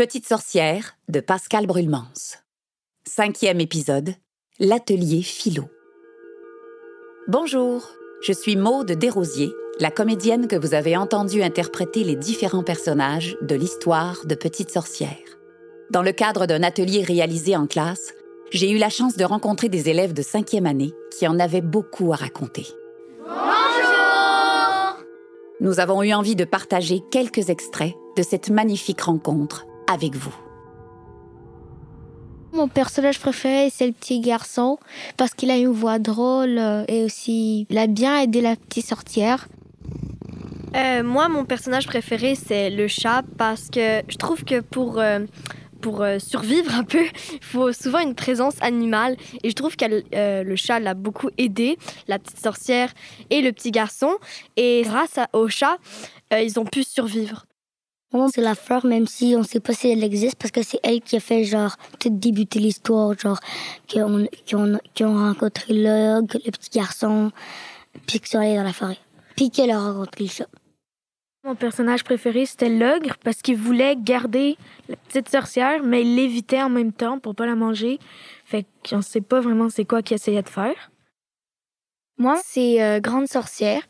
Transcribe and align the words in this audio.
Petite 0.00 0.26
sorcière 0.26 0.96
de 1.10 1.20
Pascal 1.20 1.66
Brulmans. 1.66 2.38
Cinquième 3.04 3.60
épisode, 3.60 4.14
l'atelier 4.58 5.20
philo. 5.20 5.64
Bonjour, 7.28 7.86
je 8.22 8.32
suis 8.32 8.56
Maude 8.56 8.92
Desrosiers, 8.92 9.52
la 9.78 9.90
comédienne 9.90 10.48
que 10.48 10.56
vous 10.56 10.72
avez 10.72 10.96
entendue 10.96 11.42
interpréter 11.42 12.02
les 12.02 12.16
différents 12.16 12.62
personnages 12.62 13.36
de 13.42 13.54
l'histoire 13.54 14.24
de 14.24 14.34
Petite 14.34 14.70
sorcière. 14.70 15.18
Dans 15.90 16.00
le 16.00 16.12
cadre 16.12 16.46
d'un 16.46 16.62
atelier 16.62 17.02
réalisé 17.02 17.54
en 17.54 17.66
classe, 17.66 18.14
j'ai 18.52 18.70
eu 18.70 18.78
la 18.78 18.88
chance 18.88 19.18
de 19.18 19.24
rencontrer 19.24 19.68
des 19.68 19.90
élèves 19.90 20.14
de 20.14 20.22
cinquième 20.22 20.64
année 20.64 20.94
qui 21.14 21.28
en 21.28 21.38
avaient 21.38 21.60
beaucoup 21.60 22.14
à 22.14 22.16
raconter. 22.16 22.66
Bonjour 23.26 24.96
Nous 25.60 25.78
avons 25.78 26.02
eu 26.02 26.14
envie 26.14 26.36
de 26.36 26.46
partager 26.46 27.02
quelques 27.10 27.50
extraits 27.50 27.92
de 28.16 28.22
cette 28.22 28.48
magnifique 28.48 29.02
rencontre 29.02 29.66
avec 29.90 30.14
vous. 30.14 30.34
Mon 32.52 32.66
personnage 32.66 33.20
préféré, 33.20 33.70
c'est 33.70 33.86
le 33.86 33.92
petit 33.92 34.20
garçon, 34.20 34.78
parce 35.16 35.34
qu'il 35.34 35.50
a 35.50 35.56
une 35.56 35.68
voix 35.68 35.98
drôle 36.00 36.58
euh, 36.58 36.84
et 36.88 37.04
aussi 37.04 37.66
il 37.70 37.78
a 37.78 37.86
bien 37.86 38.20
aidé 38.20 38.40
la 38.40 38.56
petite 38.56 38.86
sorcière. 38.86 39.46
Euh, 40.76 41.02
moi, 41.02 41.28
mon 41.28 41.44
personnage 41.44 41.86
préféré, 41.86 42.34
c'est 42.34 42.70
le 42.70 42.88
chat, 42.88 43.22
parce 43.38 43.70
que 43.70 44.02
je 44.08 44.16
trouve 44.16 44.44
que 44.44 44.60
pour, 44.60 44.98
euh, 44.98 45.20
pour 45.80 46.02
euh, 46.02 46.18
survivre 46.18 46.74
un 46.74 46.84
peu, 46.84 47.04
il 47.32 47.38
faut 47.40 47.72
souvent 47.72 47.98
une 48.00 48.14
présence 48.14 48.54
animale. 48.60 49.16
Et 49.42 49.50
je 49.50 49.54
trouve 49.54 49.76
que 49.76 50.02
euh, 50.14 50.42
le 50.44 50.56
chat 50.56 50.78
l'a 50.80 50.94
beaucoup 50.94 51.30
aidé, 51.38 51.76
la 52.08 52.18
petite 52.18 52.40
sorcière 52.40 52.92
et 53.30 53.42
le 53.42 53.52
petit 53.52 53.70
garçon. 53.70 54.16
Et 54.56 54.82
grâce 54.84 55.18
à- 55.18 55.28
au 55.32 55.48
chat, 55.48 55.76
euh, 56.32 56.40
ils 56.40 56.58
ont 56.58 56.64
pu 56.64 56.82
survivre. 56.84 57.46
C'est 58.32 58.40
la 58.40 58.56
fleur, 58.56 58.84
même 58.84 59.06
si 59.06 59.34
on 59.36 59.44
sait 59.44 59.60
pas 59.60 59.72
si 59.72 59.88
elle 59.88 60.02
existe, 60.02 60.36
parce 60.36 60.50
que 60.50 60.62
c'est 60.62 60.80
elle 60.82 61.00
qui 61.00 61.16
a 61.16 61.20
fait, 61.20 61.44
genre, 61.44 61.76
tout 62.00 62.10
débuter 62.10 62.58
l'histoire, 62.58 63.16
genre, 63.16 63.38
qu'ils 63.86 64.02
ont, 64.02 64.26
qu'ils 64.44 64.56
ont, 64.56 64.80
qu'ils 64.94 65.06
ont 65.06 65.14
rencontré 65.14 65.74
l'ogre, 65.74 66.36
le 66.44 66.50
petit 66.50 66.70
garçon, 66.70 67.30
puis 68.08 68.18
qu'ils 68.18 68.28
sont 68.28 68.38
allés 68.38 68.56
dans 68.56 68.64
la 68.64 68.72
forêt. 68.72 68.98
Puis 69.36 69.50
qu'elle 69.50 69.70
a 69.70 69.78
rencontré 69.78 70.24
le 70.24 70.30
chat. 70.30 70.48
Mon 71.44 71.54
personnage 71.54 72.04
préféré, 72.04 72.44
c'était 72.46 72.68
l'ogre 72.68 73.16
parce 73.24 73.40
qu'il 73.40 73.56
voulait 73.56 73.96
garder 73.96 74.58
la 74.88 74.96
petite 74.96 75.30
sorcière, 75.30 75.82
mais 75.82 76.02
il 76.02 76.16
l'évitait 76.16 76.62
en 76.62 76.68
même 76.68 76.92
temps 76.92 77.18
pour 77.18 77.34
pas 77.34 77.46
la 77.46 77.54
manger. 77.54 77.98
Fait 78.44 78.66
qu'on 78.88 79.00
sait 79.00 79.22
pas 79.22 79.40
vraiment 79.40 79.70
c'est 79.70 79.86
quoi 79.86 80.02
qu'il 80.02 80.16
essayait 80.16 80.42
de 80.42 80.48
faire. 80.48 80.90
Moi, 82.20 82.38
c'est 82.44 82.82
euh, 82.82 83.00
Grande 83.00 83.28
Sorcière 83.28 83.80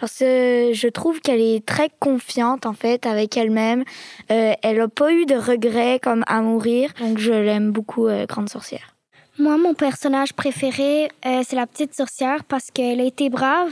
parce 0.00 0.18
que 0.18 0.72
je 0.72 0.88
trouve 0.88 1.20
qu'elle 1.20 1.40
est 1.40 1.64
très 1.64 1.88
confiante 2.00 2.66
en 2.66 2.72
fait 2.72 3.06
avec 3.06 3.36
elle-même. 3.36 3.84
Euh, 4.32 4.54
elle 4.60 4.80
a 4.80 4.88
pas 4.88 5.12
eu 5.12 5.24
de 5.24 5.36
regrets 5.36 6.00
comme 6.02 6.24
à 6.26 6.42
mourir, 6.42 6.90
donc 6.98 7.18
je 7.18 7.30
l'aime 7.30 7.70
beaucoup, 7.70 8.08
euh, 8.08 8.26
Grande 8.26 8.48
Sorcière. 8.48 8.96
Moi, 9.38 9.56
mon 9.56 9.72
personnage 9.74 10.32
préféré, 10.32 11.10
c'est 11.22 11.54
la 11.54 11.68
petite 11.68 11.94
sorcière 11.94 12.42
parce 12.42 12.72
qu'elle 12.72 13.00
a 13.00 13.04
été 13.04 13.30
brave. 13.30 13.70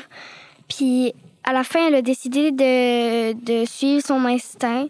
Puis 0.69 1.13
à 1.43 1.53
la 1.53 1.65
fin, 1.65 1.89
elle 1.89 1.97
a 1.97 2.03
décidé 2.03 2.53
de, 2.53 3.33
de 3.33 3.65
suivre 3.65 4.05
son 4.07 4.25
instinct. 4.27 4.87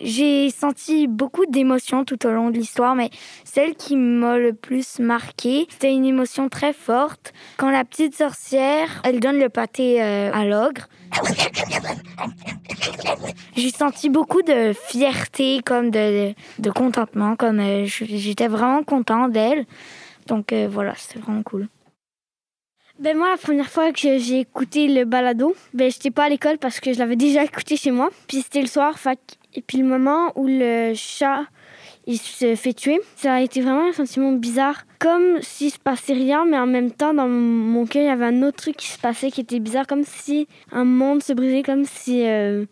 J'ai 0.00 0.50
senti 0.50 1.06
beaucoup 1.06 1.46
d'émotions 1.46 2.04
tout 2.04 2.26
au 2.26 2.30
long 2.30 2.50
de 2.50 2.58
l'histoire, 2.58 2.94
mais 2.94 3.10
celle 3.44 3.74
qui 3.74 3.96
m'a 3.96 4.36
le 4.38 4.52
plus 4.52 4.98
marqué, 4.98 5.66
c'était 5.70 5.92
une 5.92 6.04
émotion 6.04 6.48
très 6.48 6.72
forte 6.72 7.32
quand 7.56 7.70
la 7.70 7.84
petite 7.84 8.14
sorcière, 8.16 9.00
elle 9.04 9.20
donne 9.20 9.38
le 9.38 9.48
pâté 9.48 10.02
euh, 10.02 10.30
à 10.32 10.44
l'ogre. 10.44 10.88
J'ai 13.56 13.70
senti 13.70 14.10
beaucoup 14.10 14.42
de 14.42 14.72
fierté, 14.72 15.60
comme 15.64 15.90
de, 15.90 16.34
de 16.58 16.70
contentement, 16.70 17.36
comme 17.36 17.60
euh, 17.60 17.84
j'étais 17.86 18.48
vraiment 18.48 18.82
content 18.82 19.28
d'elle. 19.28 19.64
Donc 20.26 20.52
euh, 20.52 20.68
voilà, 20.70 20.94
c'était 20.96 21.20
vraiment 21.20 21.42
cool. 21.42 21.68
Ben 22.98 23.16
moi, 23.16 23.30
la 23.30 23.36
première 23.36 23.70
fois 23.70 23.92
que 23.92 24.18
j'ai 24.18 24.40
écouté 24.40 24.86
le 24.88 25.04
balado, 25.04 25.56
ben 25.72 25.90
j'étais 25.90 26.10
pas 26.12 26.24
à 26.24 26.28
l'école 26.28 26.58
parce 26.58 26.78
que 26.78 26.92
je 26.92 26.98
l'avais 26.98 27.16
déjà 27.16 27.42
écouté 27.44 27.76
chez 27.76 27.90
moi. 27.90 28.10
Puis 28.28 28.42
c'était 28.42 28.60
le 28.60 28.68
soir, 28.68 28.94
que- 29.16 29.34
et 29.54 29.62
puis 29.62 29.78
le 29.78 29.84
moment 29.84 30.32
où 30.36 30.46
le 30.46 30.92
chat 30.94 31.44
il 32.06 32.18
se 32.18 32.54
fait 32.54 32.74
tuer, 32.74 33.00
ça 33.16 33.34
a 33.34 33.40
été 33.40 33.62
vraiment 33.62 33.88
un 33.88 33.92
sentiment 33.92 34.32
bizarre, 34.32 34.84
comme 34.98 35.40
s'il 35.40 35.70
se 35.70 35.78
passait 35.78 36.12
rien, 36.12 36.44
mais 36.44 36.58
en 36.58 36.66
même 36.66 36.90
temps 36.90 37.14
dans 37.14 37.28
mon 37.28 37.86
cœur 37.86 38.02
il 38.02 38.06
y 38.06 38.10
avait 38.10 38.26
un 38.26 38.42
autre 38.42 38.58
truc 38.58 38.76
qui 38.76 38.88
se 38.88 38.98
passait 38.98 39.30
qui 39.30 39.40
était 39.40 39.60
bizarre, 39.60 39.86
comme 39.86 40.04
si 40.04 40.46
un 40.70 40.84
monde 40.84 41.22
se 41.22 41.32
brisait, 41.32 41.62
comme 41.62 41.84
si 41.86 42.26
euh, 42.26 42.66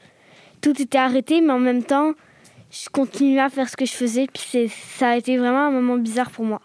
tout 0.61 0.81
était 0.83 0.99
arrêté, 0.99 1.41
mais 1.41 1.53
en 1.53 1.59
même 1.59 1.83
temps 1.83 2.13
je 2.73 2.89
continuais 2.89 3.41
à 3.41 3.51
faire 3.51 3.69
ce 3.69 3.77
que 3.77 3.85
je 3.85 3.93
faisais. 3.93 4.27
Puis 4.33 4.71
ça 4.99 5.11
a 5.11 5.17
été 5.17 5.37
vraiment 5.37 5.67
un 5.67 5.71
moment 5.71 5.97
bizarre 5.97 6.31
pour 6.31 6.45
moi. 6.45 6.61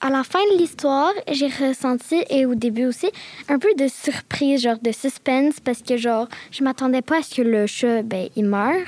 À 0.00 0.10
la 0.10 0.24
fin 0.24 0.40
de 0.52 0.58
l'histoire, 0.58 1.12
j'ai 1.30 1.46
ressenti, 1.46 2.24
et 2.28 2.44
au 2.44 2.56
début 2.56 2.86
aussi, 2.86 3.08
un 3.48 3.60
peu 3.60 3.72
de 3.74 3.86
surprise, 3.86 4.62
genre 4.62 4.78
de 4.82 4.90
suspense, 4.90 5.60
parce 5.60 5.80
que, 5.80 5.96
genre, 5.96 6.26
je 6.50 6.64
m'attendais 6.64 7.02
pas 7.02 7.18
à 7.18 7.22
ce 7.22 7.36
que 7.36 7.42
le 7.42 7.68
chat, 7.68 8.02
ben, 8.02 8.28
il 8.34 8.46
meure. 8.46 8.86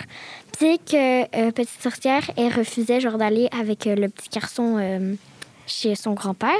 Puis 0.58 0.78
que 0.78 1.22
euh, 1.36 1.50
Petite 1.50 1.82
Sorcière, 1.82 2.30
elle 2.36 2.52
refusait, 2.52 3.00
genre, 3.00 3.18
d'aller 3.18 3.48
avec 3.58 3.86
euh, 3.86 3.96
le 3.96 4.08
petit 4.08 4.28
garçon 4.28 4.76
euh, 4.78 5.14
chez 5.66 5.96
son 5.96 6.12
grand-père. 6.12 6.50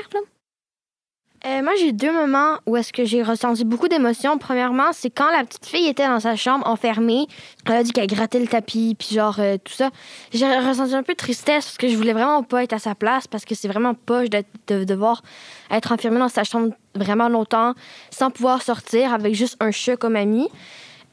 Euh, 1.46 1.62
moi, 1.62 1.72
j'ai 1.78 1.92
deux 1.92 2.10
moments 2.10 2.56
où 2.66 2.76
est-ce 2.76 2.92
que 2.92 3.04
j'ai 3.04 3.22
ressenti 3.22 3.64
beaucoup 3.64 3.86
d'émotions. 3.86 4.38
Premièrement, 4.38 4.92
c'est 4.92 5.10
quand 5.10 5.30
la 5.30 5.44
petite 5.44 5.66
fille 5.66 5.86
était 5.86 6.08
dans 6.08 6.18
sa 6.18 6.34
chambre 6.34 6.66
enfermée. 6.66 7.26
Elle 7.66 7.72
a 7.72 7.82
dit 7.82 7.92
qu'elle 7.92 8.06
grattait 8.06 8.40
le 8.40 8.46
tapis, 8.46 8.96
puis 8.98 9.14
genre 9.14 9.38
tout 9.62 9.74
ça. 9.74 9.90
J'ai 10.32 10.46
ressenti 10.58 10.94
un 10.94 11.02
peu 11.02 11.12
de 11.12 11.18
tristesse 11.18 11.66
parce 11.66 11.76
que 11.76 11.88
je 11.88 11.96
voulais 11.96 12.14
vraiment 12.14 12.42
pas 12.42 12.64
être 12.64 12.72
à 12.72 12.78
sa 12.78 12.94
place 12.94 13.26
parce 13.26 13.44
que 13.44 13.54
c'est 13.54 13.68
vraiment 13.68 13.92
poche 13.92 14.30
de, 14.30 14.42
de 14.68 14.84
devoir 14.84 15.22
être 15.70 15.92
enfermée 15.92 16.18
dans 16.18 16.30
sa 16.30 16.44
chambre 16.44 16.72
vraiment 16.94 17.28
longtemps 17.28 17.74
sans 18.10 18.30
pouvoir 18.30 18.62
sortir 18.62 19.12
avec 19.12 19.34
juste 19.34 19.56
un 19.60 19.70
chat 19.70 19.98
comme 19.98 20.16
ami. 20.16 20.48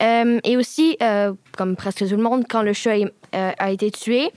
Euh, 0.02 0.40
et 0.44 0.58
aussi, 0.58 0.98
euh, 1.02 1.34
comme 1.58 1.76
presque 1.76 2.08
tout 2.08 2.16
le 2.16 2.24
monde, 2.24 2.46
quand 2.50 2.62
le 2.62 2.74
chat 2.74 2.96
euh, 2.98 3.52
a 3.58 3.72
été 3.72 3.92
tué, 3.92 4.32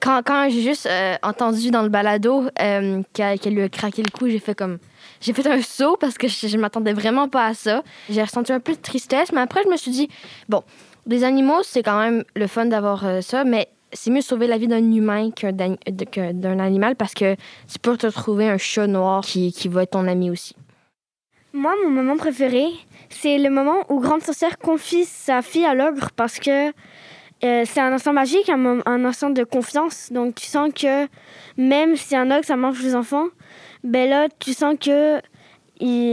quand, 0.00 0.48
j'ai 0.50 0.62
juste 0.62 0.88
entendu 1.22 1.70
dans 1.70 1.82
le 1.82 1.88
balado 1.88 2.48
qu'elle 2.56 3.54
lui 3.54 3.62
a 3.62 3.68
craqué 3.68 4.02
le 4.02 4.10
cou, 4.10 4.28
j'ai 4.28 4.40
fait 4.40 4.54
comme 4.56 4.78
j'ai 5.20 5.32
fait 5.32 5.46
un 5.46 5.62
saut 5.62 5.96
parce 5.96 6.18
que 6.18 6.26
je, 6.26 6.48
je 6.48 6.56
m'attendais 6.56 6.92
vraiment 6.92 7.28
pas 7.28 7.46
à 7.46 7.54
ça. 7.54 7.84
J'ai 8.10 8.20
ressenti 8.20 8.52
un 8.52 8.58
peu 8.58 8.72
de 8.72 8.80
tristesse, 8.80 9.30
mais 9.30 9.40
après, 9.40 9.62
je 9.64 9.68
me 9.68 9.76
suis 9.76 9.92
dit, 9.92 10.08
bon, 10.48 10.64
des 11.06 11.22
animaux, 11.22 11.62
c'est 11.62 11.84
quand 11.84 12.00
même 12.00 12.24
le 12.34 12.48
fun 12.48 12.66
d'avoir 12.66 13.22
ça, 13.22 13.44
mais 13.44 13.68
c'est 13.92 14.10
mieux 14.10 14.22
sauver 14.22 14.48
la 14.48 14.58
vie 14.58 14.66
d'un 14.66 14.92
humain 14.92 15.30
qu'un 15.30 16.58
animal 16.58 16.96
parce 16.96 17.14
que 17.14 17.36
tu 17.70 17.78
peux 17.80 17.96
te 17.96 18.08
trouver 18.08 18.48
un 18.48 18.58
chat 18.58 18.88
noir 18.88 19.22
qui, 19.22 19.52
qui 19.52 19.68
va 19.68 19.84
être 19.84 19.90
ton 19.90 20.08
ami 20.08 20.30
aussi. 20.30 20.56
Moi, 21.54 21.74
mon 21.84 21.90
moment 21.90 22.16
préféré, 22.16 22.64
c'est 23.10 23.36
le 23.36 23.50
moment 23.50 23.84
où 23.90 24.00
Grande 24.00 24.22
Sorcière 24.22 24.56
confie 24.58 25.04
sa 25.04 25.42
fille 25.42 25.66
à 25.66 25.74
l'ogre 25.74 26.10
parce 26.16 26.38
que 26.38 26.68
euh, 27.44 27.64
c'est 27.66 27.80
un 27.80 27.92
instant 27.92 28.14
magique, 28.14 28.48
un, 28.48 29.04
instant 29.04 29.28
de 29.28 29.44
confiance. 29.44 30.10
Donc, 30.10 30.36
tu 30.36 30.46
sens 30.46 30.70
que 30.74 31.06
même 31.58 31.96
si 31.96 32.16
un 32.16 32.30
ogre, 32.30 32.46
ça 32.46 32.56
mange 32.56 32.82
les 32.82 32.94
enfants, 32.94 33.26
ben 33.84 34.08
là, 34.08 34.28
tu 34.38 34.54
sens 34.54 34.76
que 34.80 35.20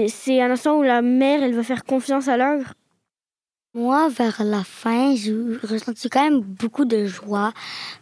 c'est 0.09 0.41
un 0.41 0.51
instant 0.51 0.77
où 0.77 0.83
la 0.83 1.01
mère, 1.01 1.41
elle 1.41 1.53
va 1.53 1.63
faire 1.63 1.85
confiance 1.85 2.27
à 2.27 2.35
l'ogre. 2.35 2.73
Moi, 3.73 4.09
vers 4.09 4.43
la 4.43 4.65
fin, 4.65 5.15
j'ai 5.15 5.35
ressenti 5.63 6.09
quand 6.09 6.23
même 6.23 6.41
beaucoup 6.41 6.83
de 6.83 7.05
joie 7.05 7.53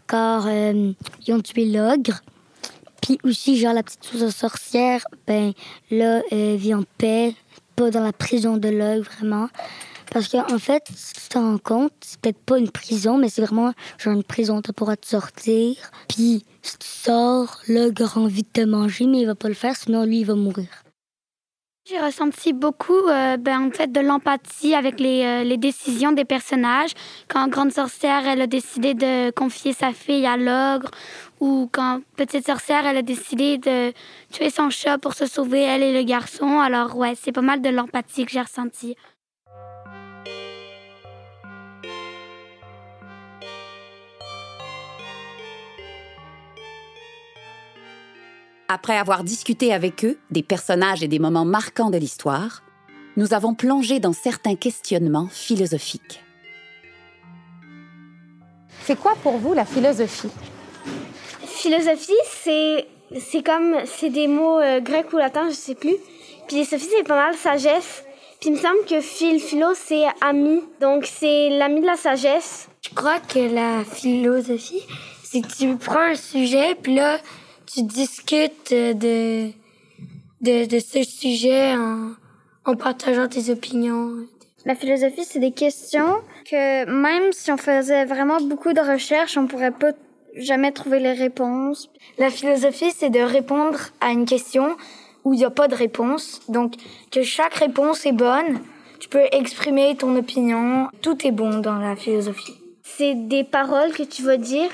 car 0.08 0.48
euh, 0.48 0.94
ils 1.28 1.34
ont 1.34 1.42
tué 1.42 1.66
l'ogre. 1.66 2.22
Puis 3.02 3.20
aussi, 3.24 3.58
genre, 3.58 3.74
la 3.74 3.84
petite 3.84 4.30
sorcière, 4.30 5.06
ben 5.28 5.54
là, 5.92 6.22
elle 6.32 6.58
vit 6.58 6.74
en 6.74 6.84
paix, 6.98 7.36
pas 7.76 7.92
dans 7.92 8.04
la 8.04 8.14
prison 8.14 8.58
de 8.58 8.70
l'ogre, 8.70 9.10
vraiment. 9.18 9.50
Parce 10.12 10.30
qu'en 10.30 10.46
en 10.54 10.60
fait, 10.60 10.84
si 10.96 11.14
tu 11.14 11.30
t'en 11.30 11.52
rends 11.52 11.58
compte, 11.58 11.94
c'est 12.02 12.20
peut-être 12.20 12.40
pas 12.40 12.58
une 12.58 12.72
prison, 12.72 13.18
mais 13.18 13.30
c'est 13.30 13.42
vraiment 13.42 13.74
genre 13.98 14.14
une 14.14 14.24
prison. 14.24 14.62
Tu 14.62 14.72
pourras 14.74 14.96
te 14.96 15.06
sortir. 15.06 15.76
Puis, 16.08 16.46
si 16.62 16.78
tu 16.78 16.88
sors, 16.88 17.60
l'ogre 17.68 18.18
a 18.18 18.22
envie 18.22 18.44
de 18.44 18.48
te 18.48 18.62
manger, 18.62 19.06
mais 19.06 19.20
il 19.22 19.26
va 19.26 19.36
pas 19.36 19.50
le 19.50 19.54
faire, 19.54 19.76
sinon 19.76 20.06
lui, 20.06 20.22
il 20.22 20.26
va 20.26 20.36
mourir. 20.36 20.68
J'ai 21.90 22.00
ressenti 22.00 22.52
beaucoup 22.52 23.08
euh, 23.08 23.38
ben, 23.38 23.62
en 23.62 23.72
fait, 23.72 23.90
de 23.90 24.02
l'empathie 24.02 24.76
avec 24.76 25.00
les, 25.00 25.24
euh, 25.24 25.44
les 25.46 25.56
décisions 25.56 26.12
des 26.12 26.26
personnages. 26.26 26.92
Quand 27.30 27.48
Grande 27.48 27.72
Sorcière, 27.72 28.28
elle 28.28 28.42
a 28.42 28.48
décidé 28.48 28.94
de 28.94 29.32
confier 29.32 29.72
sa 29.72 29.94
fille 29.94 30.26
à 30.26 30.36
l'ogre, 30.36 30.92
ou 31.40 31.70
quand 31.72 32.02
Petite 32.16 32.46
Sorcière, 32.46 32.86
elle 32.86 32.98
a 32.98 33.02
décidé 33.02 33.58
de 33.58 33.94
tuer 34.32 34.50
son 34.50 34.70
chat 34.70 34.98
pour 34.98 35.14
se 35.14 35.26
sauver, 35.26 35.62
elle 35.62 35.84
et 35.84 35.94
le 35.94 36.04
garçon. 36.04 36.60
Alors, 36.60 36.96
ouais, 36.96 37.14
c'est 37.16 37.32
pas 37.32 37.42
mal 37.42 37.62
de 37.62 37.70
l'empathie 37.70 38.26
que 38.26 38.32
j'ai 38.32 38.42
ressenti. 38.42 38.96
Après 48.70 48.98
avoir 48.98 49.24
discuté 49.24 49.74
avec 49.74 50.04
eux 50.04 50.18
des 50.30 50.44
personnages 50.44 51.02
et 51.02 51.08
des 51.08 51.20
moments 51.20 51.46
marquants 51.46 51.90
de 51.90 51.98
l'histoire, 51.98 52.64
nous 53.16 53.34
avons 53.34 53.56
plongé 53.56 54.00
dans 54.00 54.12
certains 54.12 54.56
questionnements 54.56 55.28
philosophiques. 55.28 56.22
C'est 58.84 59.00
quoi 59.00 59.16
pour 59.24 59.38
vous 59.38 59.54
la 59.54 59.66
philosophie? 59.66 60.30
Philosophie, 61.68 62.14
c'est 62.24 62.86
c'est 63.20 63.44
comme 63.44 63.76
c'est 63.86 64.10
des 64.10 64.28
mots 64.28 64.58
euh, 64.58 64.80
grecs 64.80 65.12
ou 65.12 65.18
latins, 65.18 65.50
je 65.50 65.54
sais 65.56 65.76
plus. 65.76 65.98
Puis 66.48 66.64
Sophie, 66.64 66.88
c'est 66.96 67.04
pas 67.04 67.18
mal 67.18 67.36
sagesse. 67.36 68.06
Puis 68.40 68.52
il 68.52 68.54
me 68.54 68.58
semble 68.58 68.86
que 68.90 69.02
phil, 69.02 69.42
philo, 69.42 69.74
c'est 69.76 70.06
ami. 70.22 70.62
Donc 70.80 71.06
c'est 71.06 71.50
l'ami 71.50 71.82
de 71.82 71.86
la 71.86 71.98
sagesse. 71.98 72.70
Je 72.90 72.96
crois 72.96 73.20
que 73.20 73.54
la 73.54 73.84
philosophie, 73.84 74.82
c'est 75.26 75.42
que 75.42 75.48
tu 75.58 75.76
prends 75.76 76.12
un 76.12 76.16
sujet, 76.16 76.74
puis 76.82 76.96
là, 76.96 77.18
tu 77.66 77.82
discutes 77.84 78.72
de, 78.72 79.52
de, 80.40 80.66
de 80.68 80.80
ce 80.80 81.04
sujet 81.04 81.76
en, 81.76 82.12
en 82.64 82.76
partageant 82.78 83.28
tes 83.28 83.50
opinions. 83.50 84.14
La 84.64 84.76
philosophie, 84.76 85.26
c'est 85.26 85.40
des 85.40 85.52
questions 85.52 86.16
que 86.50 86.86
même 86.86 87.34
si 87.34 87.52
on 87.52 87.58
faisait 87.58 88.06
vraiment 88.06 88.40
beaucoup 88.40 88.72
de 88.72 88.80
recherches, 88.80 89.38
on 89.38 89.48
pourrait 89.48 89.72
pas 89.72 89.92
jamais 90.40 90.72
trouver 90.72 91.00
les 91.00 91.14
réponses. 91.14 91.90
La 92.18 92.30
philosophie, 92.30 92.92
c'est 92.92 93.10
de 93.10 93.20
répondre 93.20 93.80
à 94.02 94.12
une 94.12 94.26
question 94.26 94.76
où 95.24 95.34
il 95.34 95.38
n'y 95.38 95.46
a 95.46 95.50
pas 95.50 95.68
de 95.68 95.76
réponse. 95.76 96.42
Donc, 96.50 96.76
que 97.12 97.24
chaque 97.24 97.56
réponse 97.56 98.06
est 98.06 98.14
bonne. 98.14 98.60
Tu 99.00 99.10
peux 99.10 99.26
exprimer 99.32 99.96
ton 99.96 100.16
opinion. 100.16 100.88
Tout 101.02 101.28
est 101.28 101.32
bon 101.32 101.60
dans 101.60 101.78
la 101.78 101.96
philosophie. 101.96 102.56
C'est 102.84 103.28
des 103.28 103.44
paroles 103.44 103.92
que 103.92 104.04
tu 104.04 104.24
vas 104.24 104.38
dire, 104.38 104.70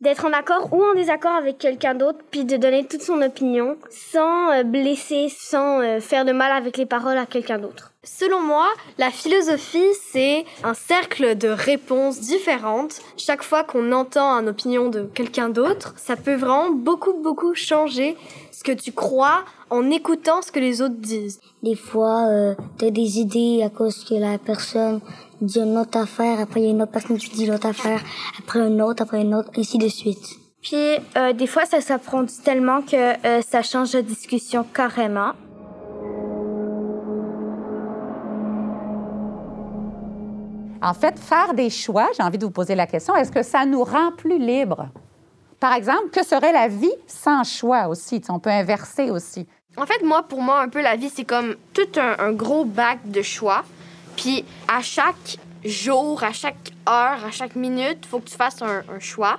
d'être 0.00 0.24
en 0.24 0.32
accord 0.32 0.72
ou 0.72 0.82
en 0.82 0.94
désaccord 0.94 1.32
avec 1.32 1.58
quelqu'un 1.58 1.94
d'autre, 1.94 2.18
puis 2.30 2.44
de 2.44 2.56
donner 2.56 2.86
toute 2.86 3.02
son 3.02 3.22
opinion 3.22 3.76
sans 3.90 4.50
euh, 4.52 4.62
blesser, 4.62 5.28
sans 5.28 5.80
euh, 5.80 6.00
faire 6.00 6.24
de 6.24 6.32
mal 6.32 6.52
avec 6.52 6.76
les 6.76 6.86
paroles 6.86 7.16
à 7.16 7.26
quelqu'un 7.26 7.58
d'autre. 7.58 7.92
Selon 8.02 8.40
moi, 8.40 8.66
la 8.98 9.10
philosophie, 9.10 9.78
c'est 10.12 10.44
un 10.62 10.74
cercle 10.74 11.38
de 11.38 11.48
réponses 11.48 12.20
différentes. 12.20 13.00
Chaque 13.16 13.42
fois 13.42 13.64
qu'on 13.64 13.92
entend 13.92 14.32
une 14.40 14.48
opinion 14.48 14.90
de 14.90 15.04
quelqu'un 15.04 15.48
d'autre, 15.48 15.94
ça 15.96 16.16
peut 16.16 16.34
vraiment 16.34 16.70
beaucoup, 16.70 17.14
beaucoup 17.14 17.54
changer 17.54 18.16
ce 18.52 18.62
que 18.62 18.72
tu 18.72 18.92
crois 18.92 19.44
en 19.70 19.90
écoutant 19.90 20.42
ce 20.42 20.52
que 20.52 20.60
les 20.60 20.82
autres 20.82 20.98
disent. 20.98 21.40
Des 21.62 21.76
fois, 21.76 22.28
euh, 22.28 22.54
tu 22.78 22.84
as 22.84 22.90
des 22.90 23.18
idées 23.20 23.62
à 23.64 23.70
cause 23.70 24.04
que 24.04 24.14
la 24.14 24.36
personne 24.36 25.00
dit 25.46 25.58
une 25.60 25.78
autre 25.78 25.98
affaire, 25.98 26.40
après 26.40 26.60
il 26.60 26.64
y 26.64 26.66
a 26.66 26.70
une 26.70 26.82
autre 26.82 26.92
personne 26.92 27.18
qui 27.18 27.30
dit 27.30 27.46
l'autre 27.46 27.66
affaire, 27.66 28.00
après 28.38 28.60
une 28.60 28.80
autre, 28.82 29.02
après 29.02 29.22
une 29.22 29.34
autre, 29.34 29.50
ainsi 29.56 29.78
de 29.78 29.88
suite. 29.88 30.24
Puis 30.62 30.96
euh, 31.16 31.32
des 31.32 31.46
fois, 31.46 31.66
ça 31.66 31.80
s'approfondit 31.80 32.40
tellement 32.42 32.82
que 32.82 33.26
euh, 33.26 33.42
ça 33.42 33.62
change 33.62 33.92
de 33.92 34.00
discussion 34.00 34.64
carrément? 34.72 35.32
En 40.82 40.92
fait, 40.92 41.18
faire 41.18 41.54
des 41.54 41.70
choix, 41.70 42.08
j'ai 42.16 42.22
envie 42.22 42.36
de 42.36 42.44
vous 42.44 42.50
poser 42.50 42.74
la 42.74 42.86
question, 42.86 43.16
est-ce 43.16 43.32
que 43.32 43.42
ça 43.42 43.64
nous 43.64 43.82
rend 43.84 44.12
plus 44.16 44.38
libres? 44.38 44.88
Par 45.58 45.72
exemple, 45.72 46.10
que 46.12 46.22
serait 46.22 46.52
la 46.52 46.68
vie 46.68 46.92
sans 47.06 47.42
choix 47.42 47.88
aussi? 47.88 48.20
on 48.28 48.38
peut 48.38 48.50
inverser 48.50 49.10
aussi. 49.10 49.46
En 49.78 49.86
fait, 49.86 50.04
moi, 50.04 50.22
pour 50.22 50.42
moi, 50.42 50.60
un 50.60 50.68
peu, 50.68 50.82
la 50.82 50.96
vie, 50.96 51.08
c'est 51.08 51.24
comme 51.24 51.56
tout 51.72 51.98
un, 51.98 52.32
gros 52.32 52.66
bac 52.66 52.98
de 53.06 53.22
choix. 53.22 53.64
Puis 54.16 54.44
à 54.68 54.82
chaque 54.82 55.38
jour, 55.64 56.22
à 56.22 56.32
chaque 56.32 56.72
heure, 56.88 57.24
à 57.24 57.30
chaque 57.30 57.56
minute, 57.56 57.98
il 58.02 58.08
faut 58.08 58.20
que 58.20 58.28
tu 58.28 58.36
fasses 58.36 58.60
un, 58.62 58.82
choix. 59.00 59.36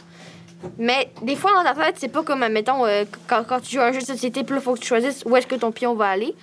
Mais 0.78 1.12
des 1.22 1.36
fois, 1.36 1.52
dans 1.54 1.64
ta 1.64 1.74
tête, 1.74 1.96
c'est 2.00 2.08
pas 2.10 2.24
comme, 2.24 2.48
mettons, 2.48 2.86
euh, 2.86 3.04
quand, 3.28 3.60
tu 3.62 3.76
joues 3.76 3.82
à 3.82 3.88
un 3.88 3.92
jeu 3.92 4.00
de 4.00 4.06
société, 4.06 4.44
puis 4.44 4.56
il 4.56 4.62
faut 4.62 4.74
que 4.74 4.80
tu 4.80 4.88
choisisses 4.88 5.24
où 5.26 5.36
est-ce 5.36 5.48
que 5.48 5.56
ton 5.56 5.72
pion 5.72 5.94
va 5.94 6.10
aller. 6.10 6.34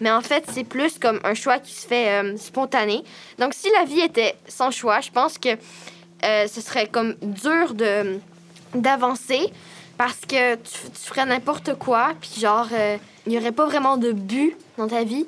Mais 0.00 0.10
en 0.10 0.20
fait, 0.20 0.44
c'est 0.52 0.64
plus 0.64 0.98
comme 0.98 1.20
un 1.24 1.34
choix 1.34 1.58
qui 1.58 1.72
se 1.72 1.86
fait 1.86 2.22
euh, 2.22 2.36
spontané. 2.36 3.02
Donc, 3.38 3.54
si 3.54 3.68
la 3.78 3.84
vie 3.84 4.00
était 4.00 4.36
sans 4.46 4.70
choix, 4.70 5.00
je 5.00 5.10
pense 5.10 5.38
que 5.38 5.50
euh, 6.24 6.46
ce 6.46 6.60
serait 6.60 6.86
comme 6.86 7.14
dur 7.22 7.74
d'avancer 8.74 9.52
parce 9.98 10.20
que 10.20 10.54
tu, 10.56 10.78
ferais 10.94 11.26
n'importe 11.26 11.74
quoi, 11.74 12.12
puis 12.20 12.40
genre, 12.40 12.68
il 13.26 13.32
n'y 13.32 13.38
aurait 13.38 13.52
pas 13.52 13.66
vraiment 13.66 13.96
de 13.96 14.12
but 14.12 14.56
dans 14.78 14.88
ta 14.88 15.04
vie. 15.04 15.26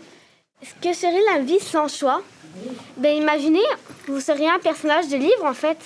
Ce 0.63 0.75
que 0.81 0.95
serait 0.95 1.23
la 1.35 1.41
vie 1.41 1.61
sans 1.61 1.89
choix? 1.89 2.23
Ben, 2.97 3.17
imaginez, 3.17 3.65
vous 4.07 4.21
seriez 4.21 4.49
un 4.49 4.59
personnage 4.59 5.09
de 5.09 5.17
livre, 5.17 5.45
en 5.45 5.55
fait. 5.55 5.79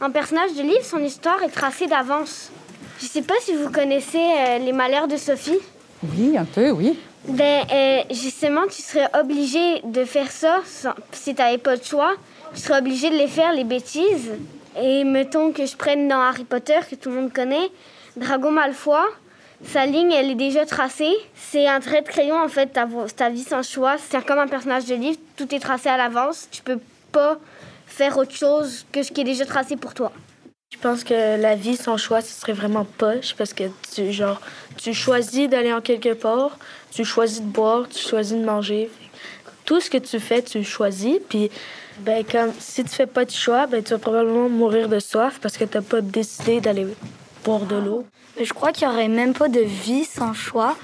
Un 0.00 0.10
personnage 0.10 0.54
de 0.54 0.62
livre, 0.62 0.84
son 0.84 0.98
histoire 0.98 1.42
est 1.42 1.48
tracée 1.48 1.86
d'avance. 1.86 2.50
Je 3.00 3.06
sais 3.06 3.22
pas 3.22 3.34
si 3.40 3.52
vous 3.54 3.70
connaissez 3.70 4.18
euh, 4.18 4.58
Les 4.58 4.72
Malheurs 4.72 5.08
de 5.08 5.16
Sophie. 5.16 5.58
Oui, 6.02 6.36
un 6.36 6.44
peu, 6.44 6.70
oui. 6.70 6.98
Ben, 7.26 7.64
euh, 7.72 8.02
justement, 8.10 8.62
tu 8.68 8.82
serais 8.82 9.08
obligé 9.18 9.80
de 9.84 10.04
faire 10.04 10.30
ça 10.30 10.60
si 11.12 11.34
tu 11.34 11.40
n'avais 11.40 11.58
pas 11.58 11.76
de 11.76 11.84
choix. 11.84 12.14
Tu 12.54 12.60
serais 12.60 12.78
obligé 12.78 13.10
de 13.10 13.16
les 13.16 13.28
faire, 13.28 13.52
les 13.52 13.64
bêtises. 13.64 14.30
Et 14.80 15.04
mettons 15.04 15.52
que 15.52 15.66
je 15.66 15.76
prenne 15.76 16.08
dans 16.08 16.20
Harry 16.20 16.44
Potter, 16.44 16.78
que 16.88 16.94
tout 16.94 17.10
le 17.10 17.16
monde 17.16 17.32
connaît, 17.32 17.70
Dragon 18.16 18.50
Malfoy. 18.50 19.00
Sa 19.64 19.86
ligne, 19.86 20.12
elle 20.12 20.30
est 20.30 20.34
déjà 20.34 20.66
tracée. 20.66 21.14
C'est 21.34 21.66
un 21.66 21.80
trait 21.80 22.02
de 22.02 22.08
crayon, 22.08 22.36
en 22.36 22.48
fait, 22.48 22.66
ta, 22.66 23.30
vie 23.30 23.42
sans 23.42 23.62
choix. 23.62 23.96
C'est 23.98 24.24
comme 24.24 24.38
un 24.38 24.48
personnage 24.48 24.86
de 24.86 24.94
livre. 24.94 25.18
Tout 25.36 25.54
est 25.54 25.60
tracé 25.60 25.88
à 25.88 25.96
l'avance. 25.96 26.48
Tu 26.50 26.62
peux 26.62 26.80
pas 27.12 27.38
faire 27.86 28.16
autre 28.16 28.34
chose 28.34 28.84
que 28.92 29.02
ce 29.02 29.12
qui 29.12 29.20
est 29.20 29.24
déjà 29.24 29.46
tracé 29.46 29.76
pour 29.76 29.94
toi. 29.94 30.12
Je 30.72 30.78
pense 30.78 31.04
que 31.04 31.40
la 31.40 31.54
vie 31.54 31.76
sans 31.76 31.96
choix, 31.96 32.22
ce 32.22 32.32
serait 32.32 32.54
vraiment 32.54 32.84
poche 32.84 33.34
parce 33.36 33.52
que 33.52 33.64
tu, 33.94 34.10
genre, 34.10 34.40
tu 34.78 34.94
choisis 34.94 35.48
d'aller 35.48 35.72
en 35.72 35.82
quelque 35.82 36.14
part, 36.14 36.58
tu 36.90 37.04
choisis 37.04 37.42
de 37.42 37.46
boire, 37.46 37.86
tu 37.88 37.98
choisis 37.98 38.36
de 38.36 38.44
manger. 38.44 38.90
Tout 39.66 39.80
ce 39.80 39.90
que 39.90 39.98
tu 39.98 40.18
fais, 40.18 40.42
tu 40.42 40.64
choisis. 40.64 41.18
Puis, 41.28 41.50
ben, 42.00 42.24
comme 42.24 42.52
si 42.58 42.82
tu 42.82 42.90
fais 42.90 43.06
pas 43.06 43.24
de 43.24 43.30
choix, 43.30 43.66
ben, 43.66 43.82
tu 43.82 43.90
vas 43.90 43.98
probablement 43.98 44.48
mourir 44.48 44.88
de 44.88 44.98
soif 44.98 45.38
parce 45.40 45.56
que 45.56 45.64
tu 45.64 45.76
n'as 45.76 45.82
pas 45.82 46.00
décidé 46.00 46.60
d'aller 46.60 46.86
de 47.42 47.76
l'eau. 47.76 48.06
Je 48.40 48.52
crois 48.52 48.72
qu'il 48.72 48.88
n'y 48.88 48.94
aurait 48.94 49.08
même 49.08 49.34
pas 49.34 49.48
de 49.48 49.60
vie 49.60 50.04
sans 50.04 50.32
choix. 50.32 50.76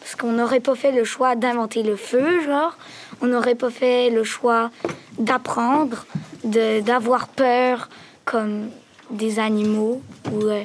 Parce 0.00 0.16
qu'on 0.16 0.32
n'aurait 0.32 0.60
pas 0.60 0.74
fait 0.74 0.92
le 0.92 1.04
choix 1.04 1.36
d'inventer 1.36 1.82
le 1.82 1.94
feu, 1.96 2.42
genre. 2.44 2.76
On 3.20 3.26
n'aurait 3.26 3.54
pas 3.54 3.70
fait 3.70 4.10
le 4.10 4.24
choix 4.24 4.70
d'apprendre, 5.18 6.06
d'avoir 6.42 7.28
peur 7.28 7.88
comme 8.24 8.70
des 9.10 9.38
animaux. 9.38 10.02
Euh, 10.32 10.64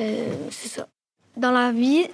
euh, 0.00 0.26
c'est 0.50 0.68
ça. 0.68 0.86
Dans 1.36 1.52
la 1.52 1.72
vie, 1.72 2.06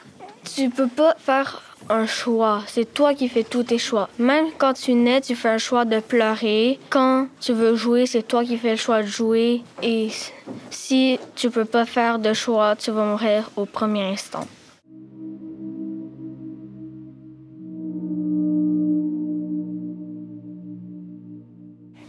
tu 0.54 0.68
peux 0.70 0.88
pas 0.88 1.14
faire 1.18 1.62
un 1.88 2.06
choix. 2.06 2.62
C'est 2.66 2.92
toi 2.92 3.14
qui 3.14 3.28
fais 3.28 3.44
tous 3.44 3.64
tes 3.64 3.78
choix. 3.78 4.08
Même 4.18 4.46
quand 4.58 4.74
tu 4.74 4.94
nais, 4.94 5.20
tu 5.20 5.34
fais 5.34 5.50
un 5.50 5.58
choix 5.58 5.84
de 5.84 6.00
pleurer. 6.00 6.78
Quand 6.90 7.28
tu 7.40 7.52
veux 7.52 7.76
jouer, 7.76 8.06
c'est 8.06 8.22
toi 8.22 8.44
qui 8.44 8.56
fais 8.56 8.72
le 8.72 8.76
choix 8.76 9.02
de 9.02 9.06
jouer. 9.06 9.62
Et 9.82 10.08
si 10.70 11.18
tu 11.36 11.50
peux 11.50 11.64
pas 11.64 11.84
faire 11.84 12.18
de 12.18 12.32
choix, 12.32 12.76
tu 12.76 12.90
vas 12.90 13.04
mourir 13.04 13.50
au 13.56 13.64
premier 13.64 14.04
instant. 14.04 14.46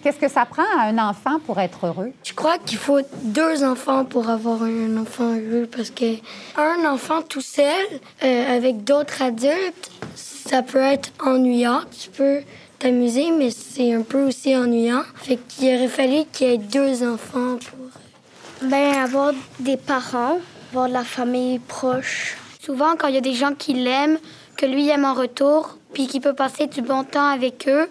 Qu'est-ce 0.05 0.19
que 0.19 0.29
ça 0.29 0.45
prend 0.45 0.61
à 0.77 0.83
un 0.83 0.99
enfant 0.99 1.39
pour 1.39 1.59
être 1.59 1.87
heureux? 1.87 2.11
Je 2.23 2.33
crois 2.33 2.59
qu'il 2.59 2.77
faut 2.77 2.99
deux 3.23 3.63
enfants 3.63 4.05
pour 4.05 4.29
avoir 4.29 4.61
un 4.61 4.97
enfant 4.97 5.33
heureux 5.33 5.67
parce 5.75 5.89
que 5.89 6.17
un 6.55 6.87
enfant 6.87 7.23
tout 7.23 7.41
seul, 7.41 7.87
euh, 8.23 8.55
avec 8.55 8.83
d'autres 8.83 9.23
adultes, 9.23 9.89
ça 10.13 10.61
peut 10.61 10.77
être 10.77 11.09
ennuyant. 11.25 11.81
Tu 11.99 12.11
peux 12.11 12.41
t'amuser, 12.77 13.31
mais 13.31 13.49
c'est 13.49 13.95
un 13.95 14.03
peu 14.03 14.27
aussi 14.27 14.55
ennuyant. 14.55 15.01
Fait 15.23 15.39
qu'il 15.47 15.75
aurait 15.75 15.87
fallu 15.87 16.25
qu'il 16.31 16.49
y 16.49 16.53
ait 16.53 16.57
deux 16.59 17.01
enfants 17.01 17.57
pour... 17.57 18.69
Ben, 18.69 18.93
avoir 18.93 19.33
des 19.59 19.77
parents, 19.77 20.37
avoir 20.69 20.87
de 20.87 20.93
la 20.93 21.03
famille 21.03 21.57
proche. 21.57 22.37
Souvent, 22.61 22.95
quand 22.95 23.07
il 23.07 23.15
y 23.15 23.17
a 23.17 23.21
des 23.21 23.33
gens 23.33 23.55
qui 23.55 23.73
l'aiment, 23.73 24.19
que 24.55 24.67
lui 24.67 24.87
aime 24.87 25.03
en 25.03 25.15
retour, 25.15 25.79
puis 25.93 26.05
qu'il 26.05 26.21
peut 26.21 26.35
passer 26.35 26.67
du 26.67 26.83
bon 26.83 27.03
temps 27.03 27.27
avec 27.27 27.67
eux, 27.67 27.89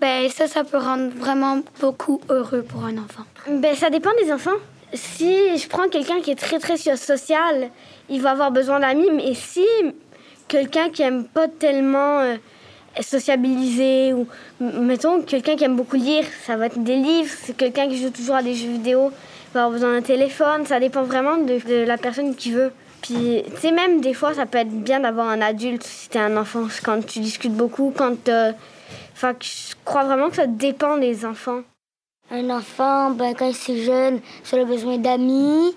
ben, 0.00 0.28
ça, 0.28 0.46
ça 0.46 0.64
peut 0.64 0.78
rendre 0.78 1.10
vraiment 1.14 1.60
beaucoup 1.80 2.20
heureux 2.28 2.62
pour 2.62 2.84
un 2.84 2.98
enfant. 2.98 3.24
Ben, 3.48 3.74
ça 3.74 3.90
dépend 3.90 4.10
des 4.22 4.32
enfants. 4.32 4.58
Si 4.92 5.56
je 5.56 5.68
prends 5.68 5.88
quelqu'un 5.88 6.20
qui 6.20 6.30
est 6.30 6.36
très, 6.36 6.58
très 6.58 6.76
social, 6.76 7.70
il 8.08 8.20
va 8.20 8.32
avoir 8.32 8.50
besoin 8.50 8.80
d'amis. 8.80 9.10
Mais 9.12 9.34
si 9.34 9.64
quelqu'un 10.48 10.90
qui 10.90 11.02
aime 11.02 11.24
pas 11.24 11.48
tellement 11.48 12.20
euh, 12.20 12.36
sociabiliser, 13.00 14.12
ou 14.12 14.26
mettons 14.60 15.22
quelqu'un 15.22 15.56
qui 15.56 15.64
aime 15.64 15.76
beaucoup 15.76 15.96
lire, 15.96 16.24
ça 16.46 16.56
va 16.56 16.66
être 16.66 16.82
des 16.82 16.96
livres. 16.96 17.32
C'est 17.42 17.56
quelqu'un 17.56 17.88
qui 17.88 18.00
joue 18.00 18.10
toujours 18.10 18.36
à 18.36 18.42
des 18.42 18.54
jeux 18.54 18.70
vidéo, 18.70 19.10
va 19.52 19.64
avoir 19.64 19.70
besoin 19.70 19.94
d'un 19.94 20.02
téléphone. 20.02 20.66
Ça 20.66 20.80
dépend 20.80 21.02
vraiment 21.02 21.38
de, 21.38 21.84
la 21.84 21.96
personne 21.96 22.34
qui 22.34 22.52
veut. 22.52 22.72
Puis, 23.02 23.42
tu 23.54 23.60
sais, 23.60 23.72
même 23.72 24.00
des 24.00 24.14
fois, 24.14 24.32
ça 24.34 24.46
peut 24.46 24.58
être 24.58 24.70
bien 24.70 25.00
d'avoir 25.00 25.28
un 25.28 25.42
adulte 25.42 25.82
si 25.82 26.08
t'es 26.08 26.18
un 26.18 26.36
enfant, 26.38 26.66
quand 26.82 27.04
tu 27.04 27.20
discutes 27.20 27.52
beaucoup, 27.52 27.92
quand 27.94 28.16
Enfin, 29.14 29.32
je 29.40 29.74
crois 29.84 30.04
vraiment 30.04 30.28
que 30.28 30.36
ça 30.36 30.46
dépend 30.46 30.98
des 30.98 31.24
enfants. 31.24 31.62
Un 32.30 32.50
enfant, 32.50 33.10
ben, 33.10 33.34
quand 33.34 33.50
il 33.68 33.78
est 33.78 33.84
jeune, 33.84 34.20
ça 34.42 34.56
a 34.56 34.64
besoin 34.64 34.98
d'amis, 34.98 35.74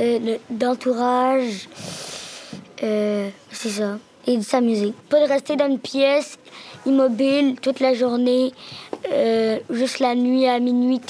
euh, 0.00 0.36
d'entourage. 0.50 1.68
Euh, 2.82 3.28
c'est 3.52 3.70
ça. 3.70 3.98
et 4.26 4.36
de 4.36 4.42
s'amuser. 4.42 4.92
Pas 5.08 5.20
de 5.20 5.28
rester 5.28 5.56
dans 5.56 5.66
une 5.66 5.78
pièce 5.78 6.38
immobile 6.86 7.56
toute 7.60 7.80
la 7.80 7.94
journée, 7.94 8.52
euh, 9.10 9.58
juste 9.70 9.98
la 9.98 10.14
nuit 10.14 10.46
à 10.46 10.60
minuit, 10.60 11.00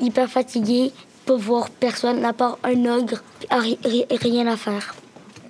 hyper 0.00 0.28
fatigué, 0.28 0.92
pas 1.26 1.36
voir 1.36 1.70
personne 1.70 2.24
à 2.24 2.32
part 2.32 2.58
un 2.64 2.84
ogre, 2.86 3.22
rien 3.50 4.46
à 4.46 4.56
faire. 4.56 4.94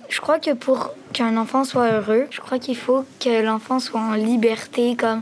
Je 0.09 0.19
crois 0.21 0.39
que 0.39 0.51
pour 0.51 0.91
qu'un 1.13 1.37
enfant 1.37 1.63
soit 1.63 1.91
heureux, 1.91 2.25
je 2.31 2.41
crois 2.41 2.57
qu'il 2.57 2.75
faut 2.75 3.05
que 3.19 3.43
l'enfant 3.43 3.79
soit 3.79 4.01
en 4.01 4.13
liberté, 4.13 4.95
comme 4.95 5.21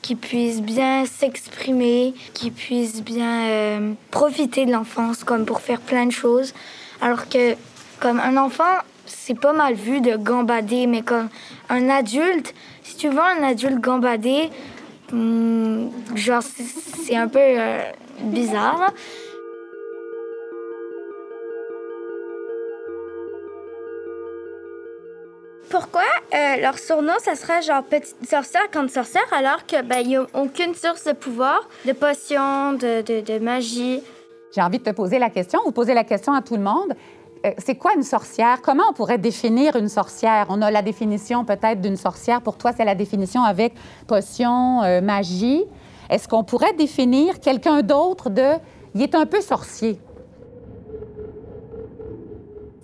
qu'il 0.00 0.16
puisse 0.16 0.62
bien 0.62 1.04
s'exprimer, 1.06 2.14
qu'il 2.32 2.52
puisse 2.52 3.02
bien 3.02 3.48
euh, 3.48 3.92
profiter 4.12 4.64
de 4.64 4.72
l'enfance, 4.72 5.24
comme 5.24 5.44
pour 5.44 5.60
faire 5.60 5.80
plein 5.80 6.06
de 6.06 6.12
choses. 6.12 6.54
Alors 7.00 7.28
que, 7.28 7.54
comme 8.00 8.20
un 8.20 8.36
enfant, 8.36 8.78
c'est 9.06 9.38
pas 9.38 9.52
mal 9.52 9.74
vu 9.74 10.00
de 10.00 10.16
gambader, 10.16 10.86
mais 10.86 11.02
comme 11.02 11.28
un 11.68 11.88
adulte, 11.88 12.54
si 12.84 12.96
tu 12.96 13.08
vois 13.08 13.28
un 13.38 13.42
adulte 13.42 13.80
gambader, 13.80 14.50
hmm, 15.12 15.88
genre, 16.14 16.42
c'est 17.04 17.16
un 17.16 17.28
peu 17.28 17.40
euh, 17.40 17.82
bizarre. 18.20 18.92
Pourquoi 25.72 26.02
euh, 26.34 26.60
leur 26.60 26.78
surnom, 26.78 27.14
ça 27.24 27.34
serait 27.34 27.62
genre 27.62 27.82
petite 27.82 28.28
sorcière, 28.28 28.60
grande 28.70 28.90
sorcière, 28.90 29.24
alors 29.34 29.64
que 29.66 29.80
ben, 29.80 30.06
n'y 30.06 30.16
a 30.16 30.26
aucune 30.34 30.74
source 30.74 31.04
de 31.04 31.12
pouvoir, 31.12 31.66
de 31.86 31.92
potions, 31.92 32.74
de 32.74 33.38
magie? 33.38 34.02
J'ai 34.54 34.60
envie 34.60 34.76
de 34.76 34.84
te 34.84 34.90
poser 34.90 35.18
la 35.18 35.30
question, 35.30 35.60
ou 35.64 35.70
poser 35.72 35.94
la 35.94 36.04
question 36.04 36.34
à 36.34 36.42
tout 36.42 36.56
le 36.56 36.62
monde. 36.62 36.92
Euh, 37.46 37.52
c'est 37.56 37.76
quoi 37.76 37.94
une 37.96 38.02
sorcière? 38.02 38.60
Comment 38.60 38.82
on 38.90 38.92
pourrait 38.92 39.16
définir 39.16 39.74
une 39.76 39.88
sorcière? 39.88 40.44
On 40.50 40.60
a 40.60 40.70
la 40.70 40.82
définition 40.82 41.46
peut-être 41.46 41.80
d'une 41.80 41.96
sorcière. 41.96 42.42
Pour 42.42 42.58
toi, 42.58 42.72
c'est 42.76 42.84
la 42.84 42.94
définition 42.94 43.42
avec 43.42 43.72
potion, 44.06 44.82
euh, 44.82 45.00
magie. 45.00 45.64
Est-ce 46.10 46.28
qu'on 46.28 46.44
pourrait 46.44 46.74
définir 46.74 47.40
quelqu'un 47.40 47.80
d'autre 47.80 48.28
de... 48.28 48.58
Il 48.94 49.00
est 49.00 49.14
un 49.14 49.24
peu 49.24 49.40
sorcier? 49.40 49.98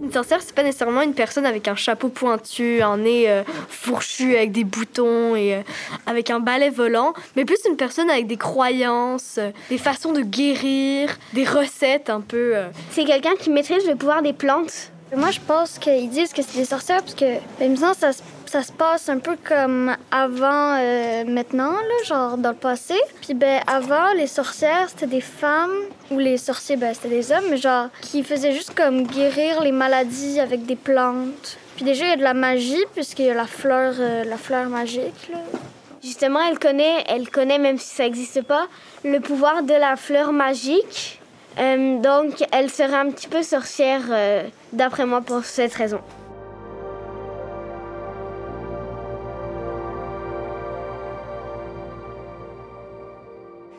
Une 0.09 0.15
sorcière, 0.15 0.41
c'est 0.41 0.55
pas 0.55 0.63
nécessairement 0.63 1.03
une 1.03 1.13
personne 1.13 1.45
avec 1.45 1.69
un 1.69 1.75
chapeau 1.75 2.09
pointu, 2.09 2.81
un 2.81 2.97
nez 2.97 3.29
euh, 3.29 3.43
fourchu 3.69 4.37
avec 4.37 4.53
des 4.53 4.65
boutons 4.65 5.37
et 5.37 5.57
euh, 5.57 5.61
avec 6.07 6.31
un 6.31 6.41
balai 6.41 6.71
volant, 6.71 7.13
mais 7.37 7.45
plus 7.45 7.59
une 7.69 7.77
personne 7.77 8.09
avec 8.09 8.27
des 8.27 8.39
croyances, 8.39 9.35
euh, 9.37 9.51
des 9.69 9.77
façons 9.77 10.13
de 10.13 10.23
guérir, 10.23 11.15
des 11.35 11.45
recettes 11.45 12.09
un 12.09 12.23
peu. 12.23 12.55
C'est 12.91 13.05
quelqu'un 13.05 13.35
qui 13.39 13.51
maîtrise 13.51 13.87
le 13.87 13.97
pouvoir 13.97 14.23
des 14.23 14.33
plantes. 14.33 14.91
Moi, 15.15 15.31
je 15.31 15.41
pense 15.47 15.79
qu'ils 15.79 16.09
disent 16.09 16.33
que 16.33 16.41
c'est 16.41 16.57
des 16.57 16.65
sorcières 16.65 17.03
parce 17.03 17.15
que, 17.15 17.35
même 17.61 17.77
ça, 17.77 17.93
ça 17.93 18.15
se 18.15 18.23
ça 18.49 18.63
se 18.63 18.73
passe 18.73 19.09
un 19.09 19.19
peu 19.19 19.37
comme 19.47 19.95
avant 20.11 20.77
euh, 20.79 21.25
maintenant, 21.25 21.75
genre 22.05 22.39
dans 22.39 22.51
le 22.51 22.57
passé. 22.57 22.95
Puis 23.21 23.35
ben 23.35 23.61
avant, 23.67 24.13
les 24.17 24.27
sorcières, 24.27 24.89
c'était 24.89 25.07
des 25.07 25.21
femmes, 25.21 25.77
ou 26.11 26.19
les 26.19 26.39
sorciers, 26.39 26.77
ben 26.77 26.95
c'était 26.95 27.11
des 27.11 27.31
hommes, 27.31 27.45
mais 27.51 27.59
genre 27.59 27.89
qui 28.01 28.23
faisaient 28.23 28.53
juste 28.53 28.75
comme 28.75 29.03
guérir 29.07 29.61
les 29.61 29.73
maladies 29.73 30.41
avec 30.41 30.65
des 30.65 30.77
plantes. 30.77 31.59
Puis 31.77 31.85
déjà, 31.85 32.05
il 32.05 32.11
y 32.11 32.13
a 32.13 32.17
de 32.17 32.23
la 32.23 32.35
magie, 32.35 32.85
puisqu'il 32.95 33.27
y 33.27 33.31
a 33.31 33.35
la 33.35 33.47
fleur, 33.47 33.95
euh, 33.99 34.25
la 34.25 34.37
fleur 34.37 34.69
magique. 34.69 35.31
Justement, 36.03 36.41
elle 36.49 36.59
connaît, 36.59 37.05
elle 37.09 37.29
connaît, 37.29 37.59
même 37.59 37.79
si 37.79 37.95
ça 37.95 38.05
n'existe 38.05 38.43
pas, 38.43 38.67
le 39.05 39.21
pouvoir 39.21 39.63
de 39.63 39.75
la 39.75 39.97
fleur 39.97 40.33
magique. 40.33 41.21
Euh, 41.59 41.99
donc, 41.99 42.45
elle 42.53 42.71
serait 42.71 42.95
un 42.95 43.11
petit 43.11 43.29
peu 43.29 43.43
sorcière, 43.43 44.03
d'après 44.73 45.07
moi, 45.07 45.21
pour 45.21 45.45
cette 45.45 45.75
raison. 45.75 46.01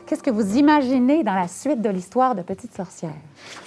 Qu'est-ce 0.09 0.23
que 0.23 0.31
vous 0.31 0.57
imaginez 0.57 1.23
dans 1.23 1.35
la 1.35 1.47
suite 1.47 1.83
de 1.83 1.89
l'histoire 1.91 2.33
de 2.33 2.41
Petite 2.41 2.75
Sorcière? 2.75 3.13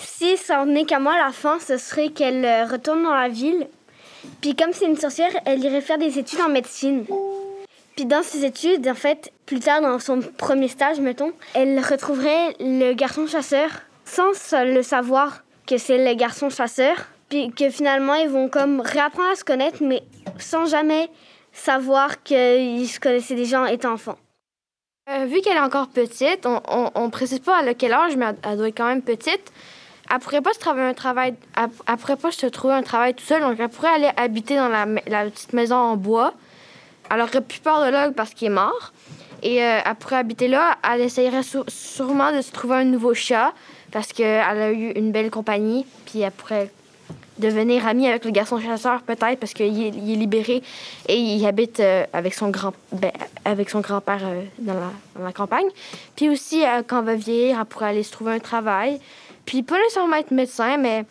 Si 0.00 0.36
ça 0.36 0.62
en 0.62 0.74
est 0.74 0.84
qu'à 0.84 0.98
moi, 0.98 1.16
la 1.16 1.30
fin, 1.30 1.60
ce 1.60 1.76
serait 1.76 2.08
qu'elle 2.08 2.44
euh, 2.44 2.66
retourne 2.66 3.04
dans 3.04 3.14
la 3.14 3.28
ville. 3.28 3.68
Puis 4.40 4.56
comme 4.56 4.72
c'est 4.72 4.86
une 4.86 4.96
sorcière, 4.96 5.30
elle 5.44 5.62
irait 5.62 5.80
faire 5.80 5.98
des 5.98 6.18
études 6.18 6.40
en 6.40 6.48
médecine. 6.48 7.04
Puis 7.94 8.06
dans 8.06 8.24
ses 8.24 8.44
études, 8.44 8.88
en 8.88 8.96
fait, 8.96 9.32
plus 9.46 9.60
tard 9.60 9.82
dans 9.82 10.00
son 10.00 10.18
premier 10.36 10.66
stage, 10.66 10.98
mettons, 10.98 11.30
elle 11.54 11.78
retrouverait 11.78 12.56
le 12.58 12.92
garçon 12.94 13.28
chasseur 13.28 13.70
sans 14.04 14.32
le 14.64 14.82
savoir 14.82 15.44
que 15.68 15.78
c'est 15.78 16.04
le 16.04 16.12
garçon 16.16 16.50
chasseur. 16.50 16.96
Puis 17.28 17.52
que 17.52 17.70
finalement, 17.70 18.14
ils 18.14 18.28
vont 18.28 18.48
comme 18.48 18.80
réapprendre 18.80 19.30
à 19.30 19.36
se 19.36 19.44
connaître, 19.44 19.78
mais 19.80 20.02
sans 20.40 20.66
jamais 20.66 21.08
savoir 21.52 22.20
qu'ils 22.24 22.88
se 22.88 22.98
connaissaient 22.98 23.36
déjà 23.36 23.72
étant 23.72 23.92
enfants. 23.92 24.18
Euh, 25.10 25.24
vu 25.24 25.40
qu'elle 25.40 25.56
est 25.56 25.60
encore 25.60 25.88
petite, 25.88 26.46
on 26.46 27.04
ne 27.04 27.10
précise 27.10 27.40
pas 27.40 27.58
à 27.58 27.74
quel 27.74 27.92
âge, 27.92 28.16
mais 28.16 28.26
elle, 28.44 28.56
doit 28.56 28.68
être 28.68 28.76
quand 28.76 28.86
même 28.86 29.02
petite. 29.02 29.52
Elle 30.08 30.20
pourrait 30.20 30.42
pas 30.42 30.52
se 30.52 30.60
trouver 30.60 30.82
un 30.82 30.94
travail, 30.94 31.34
elle, 31.56 31.96
pourrait 31.96 32.16
pas 32.16 32.30
se 32.30 32.46
trouver 32.46 32.74
un 32.74 32.84
travail 32.84 33.12
tout 33.12 33.24
seul, 33.24 33.40
donc 33.40 33.58
elle 33.58 33.68
pourrait 33.68 33.94
aller 33.94 34.10
habiter 34.16 34.54
dans 34.54 34.68
la, 34.68 34.86
petite 34.86 35.54
maison 35.54 35.74
en 35.74 35.96
bois. 35.96 36.34
Elle 37.10 37.20
aurait 37.20 37.40
plus 37.40 37.58
peur 37.58 37.84
de 37.84 37.90
l'ogre 37.90 38.14
parce 38.14 38.32
qu'il 38.32 38.46
est 38.46 38.54
mort. 38.54 38.92
Et 39.42 39.64
euh, 39.64 39.80
elle 39.84 39.94
pourrait 39.96 40.16
habiter 40.16 40.46
là. 40.46 40.78
Elle 40.88 41.00
essayerait 41.00 41.42
sûrement 41.66 42.30
de 42.32 42.40
se 42.40 42.52
trouver 42.52 42.76
un 42.76 42.84
nouveau 42.84 43.12
chat 43.12 43.52
parce 43.90 44.12
qu'elle 44.12 44.40
a 44.40 44.70
eu 44.70 44.92
une 44.92 45.10
belle 45.10 45.32
compagnie. 45.32 45.84
Puis 46.06 46.20
elle 46.20 46.30
devenir 47.38 47.86
amie 47.86 48.06
avec 48.06 48.24
le 48.24 48.30
garçon 48.30 48.60
chasseur 48.60 49.02
peut-être 49.02 49.38
parce 49.38 49.54
qu'il 49.54 49.82
est, 49.82 49.90
libéré 49.90 50.62
et 51.08 51.16
il 51.16 51.44
habite 51.46 51.80
euh, 51.80 52.04
avec 52.12 52.34
son 52.34 52.50
grand 52.50 52.74
ben, 52.92 53.12
avec 53.44 53.70
son 53.70 53.80
grand-père 53.80 54.20
euh, 54.24 54.42
dans, 54.58 54.74
la, 55.22 55.32
campagne. 55.32 55.66
Puis 56.16 56.28
aussi 56.28 56.64
euh, 56.64 56.82
quand 56.86 57.00
elle 57.00 57.06
va 57.06 57.14
vieillir, 57.14 57.58
elle 57.58 57.66
pourrait 57.66 57.88
aller 57.88 58.02
se 58.02 58.12
trouver 58.12 58.32
un 58.32 58.38
travail. 58.38 59.00
Puis 59.46 59.62
pas 59.62 59.78
nécessairement 59.78 60.16
être 60.16 60.30
médecin, 60.30 60.76
mais 60.76 61.04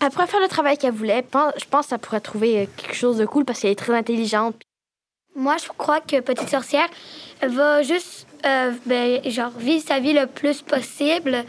elle 0.00 0.10
pourrait 0.10 0.26
faire 0.26 0.40
le 0.40 0.48
travail 0.48 0.78
qu'elle 0.78 0.94
voulait. 0.94 1.24
Je 1.56 1.64
pense 1.70 1.86
qu'elle 1.88 1.98
pourrait 1.98 2.20
trouver 2.20 2.68
quelque 2.76 2.94
chose 2.94 3.18
de 3.18 3.26
cool 3.26 3.44
parce 3.44 3.60
qu'elle 3.60 3.70
est 3.70 3.76
très 3.76 3.94
intelligente. 3.94 4.56
Moi, 5.34 5.56
je 5.62 5.68
crois 5.78 6.00
que 6.00 6.20
Petite 6.20 6.48
Sorcière, 6.48 6.88
elle 7.40 7.50
va 7.50 7.82
juste 7.82 8.26
ben, 8.42 9.20
genre 9.30 9.52
vivre 9.56 9.84
sa 9.86 10.00
vie 10.00 10.12
le 10.12 10.26
plus 10.26 10.60
possible, 10.60 11.44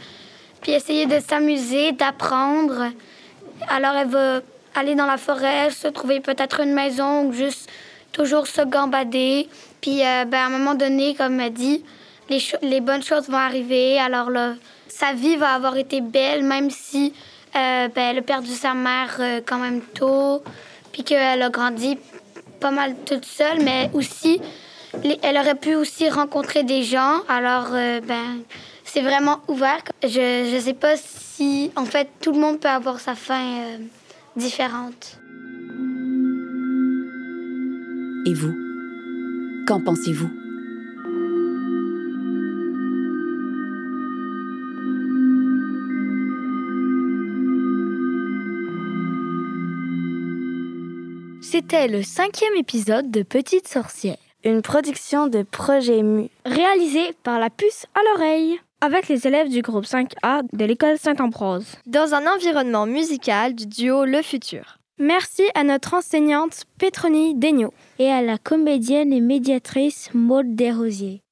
puis 0.62 0.72
essayer 0.72 1.06
de 1.06 1.18
s'amuser, 1.18 1.92
d'apprendre. 1.92 2.92
Alors, 3.68 3.94
elle 3.94 4.08
va 4.08 4.40
aller 4.74 4.94
dans 4.94 5.06
la 5.06 5.16
forêt, 5.16 5.70
se 5.70 5.88
trouver 5.88 6.20
peut-être 6.20 6.60
une 6.60 6.72
maison 6.72 7.26
ou 7.26 7.32
juste 7.32 7.70
toujours 8.12 8.46
se 8.46 8.62
gambader. 8.62 9.48
Puis, 9.80 10.04
euh, 10.04 10.24
ben, 10.24 10.38
à 10.38 10.46
un 10.46 10.50
moment 10.50 10.74
donné, 10.74 11.14
comme 11.14 11.38
elle 11.40 11.52
dit, 11.52 11.84
les, 12.62 12.80
bonnes 12.80 13.02
choses 13.02 13.28
vont 13.28 13.36
arriver. 13.36 13.98
Alors, 13.98 14.30
sa 14.88 15.12
vie 15.12 15.36
va 15.36 15.54
avoir 15.54 15.76
été 15.76 16.00
belle, 16.00 16.42
même 16.42 16.70
si 16.70 17.12
euh, 17.54 17.88
ben, 17.88 18.10
elle 18.10 18.18
a 18.18 18.22
perdu 18.22 18.52
sa 18.52 18.74
mère 18.74 19.16
euh, 19.20 19.40
quand 19.44 19.58
même 19.58 19.80
tôt, 19.80 20.42
puis 20.92 21.04
qu'elle 21.04 21.42
a 21.42 21.50
grandi 21.50 21.98
pas 22.60 22.70
mal 22.70 22.94
toute 23.04 23.24
seule, 23.24 23.60
mais 23.62 23.90
aussi, 23.92 24.40
elle 25.22 25.36
aurait 25.36 25.54
pu 25.54 25.74
aussi 25.74 26.08
rencontrer 26.08 26.62
des 26.62 26.82
gens. 26.82 27.20
Alors, 27.28 27.70
ben, 27.70 28.42
c'est 28.94 29.02
vraiment 29.02 29.40
ouvert. 29.48 29.82
Je 30.04 30.54
ne 30.54 30.60
sais 30.60 30.72
pas 30.72 30.96
si, 30.96 31.72
en 31.74 31.84
fait, 31.84 32.08
tout 32.20 32.30
le 32.30 32.38
monde 32.38 32.60
peut 32.60 32.68
avoir 32.68 33.00
sa 33.00 33.16
fin 33.16 33.42
euh, 33.42 33.78
différente. 34.36 35.18
Et 38.24 38.32
vous? 38.32 38.54
Qu'en 39.66 39.80
pensez-vous? 39.80 40.30
C'était 51.42 51.88
le 51.88 52.04
cinquième 52.04 52.54
épisode 52.56 53.10
de 53.10 53.24
Petite 53.24 53.66
Sorcière, 53.66 54.16
une 54.44 54.62
production 54.62 55.26
de 55.26 55.42
Projet 55.42 56.04
Mu, 56.04 56.28
réalisée 56.44 57.12
par 57.24 57.40
la 57.40 57.50
puce 57.50 57.86
à 57.94 58.00
l'oreille 58.12 58.60
avec 58.84 59.08
les 59.08 59.26
élèves 59.26 59.48
du 59.48 59.62
groupe 59.62 59.86
5A 59.86 60.42
de 60.52 60.64
l'école 60.66 60.98
Saint-Ambroise. 60.98 61.76
Dans 61.86 62.12
un 62.12 62.26
environnement 62.26 62.84
musical 62.84 63.54
du 63.54 63.66
duo 63.66 64.04
Le 64.04 64.20
Futur. 64.20 64.78
Merci 64.98 65.42
à 65.54 65.64
notre 65.64 65.94
enseignante 65.94 66.64
Pétronie 66.78 67.34
Degnaud 67.34 67.72
et 67.98 68.10
à 68.10 68.20
la 68.20 68.36
comédienne 68.36 69.10
et 69.14 69.22
médiatrice 69.22 70.10
Maude 70.12 70.54
Desrosiers. 70.54 71.23